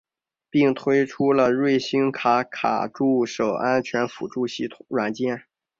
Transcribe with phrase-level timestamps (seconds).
[0.49, 4.47] 并推出了瑞星卡卡助手安全辅助
[4.87, 5.43] 软件。